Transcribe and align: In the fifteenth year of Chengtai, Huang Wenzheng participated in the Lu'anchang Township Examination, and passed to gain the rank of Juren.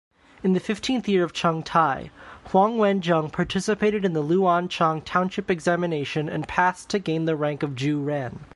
In 0.43 0.53
the 0.53 0.59
fifteenth 0.59 1.07
year 1.07 1.23
of 1.23 1.31
Chengtai, 1.31 2.09
Huang 2.49 2.79
Wenzheng 2.79 3.31
participated 3.31 4.03
in 4.03 4.13
the 4.13 4.23
Lu'anchang 4.23 5.03
Township 5.05 5.51
Examination, 5.51 6.27
and 6.27 6.47
passed 6.47 6.89
to 6.89 6.97
gain 6.97 7.25
the 7.25 7.35
rank 7.35 7.61
of 7.61 7.75
Juren. 7.75 8.39